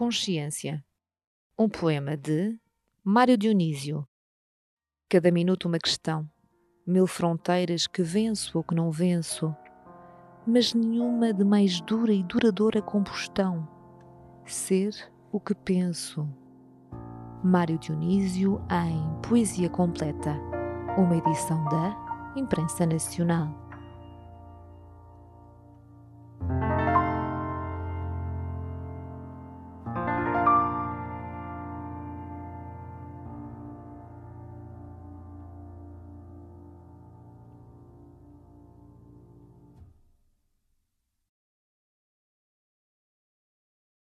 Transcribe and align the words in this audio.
Consciência. 0.00 0.82
Um 1.58 1.68
poema 1.68 2.16
de 2.16 2.58
Mário 3.04 3.36
Dionísio. 3.36 4.08
Cada 5.10 5.30
minuto 5.30 5.68
uma 5.68 5.78
questão, 5.78 6.26
mil 6.86 7.06
fronteiras 7.06 7.86
que 7.86 8.02
venço 8.02 8.56
ou 8.56 8.64
que 8.64 8.74
não 8.74 8.90
venço, 8.90 9.54
mas 10.46 10.72
nenhuma 10.72 11.34
de 11.34 11.44
mais 11.44 11.82
dura 11.82 12.14
e 12.14 12.22
duradoura 12.22 12.80
combustão. 12.80 13.68
Ser 14.46 14.94
o 15.30 15.38
que 15.38 15.54
penso. 15.54 16.26
Mário 17.44 17.78
Dionísio 17.78 18.58
em 18.70 19.20
Poesia 19.20 19.68
Completa, 19.68 20.34
uma 20.96 21.14
edição 21.14 21.62
da 21.66 22.32
Imprensa 22.34 22.86
Nacional. 22.86 23.69